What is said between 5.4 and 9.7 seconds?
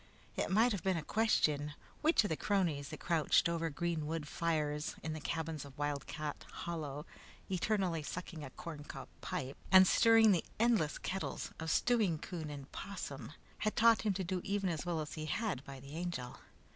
of Wildcat Hollow, eternally sucking a corncob pipe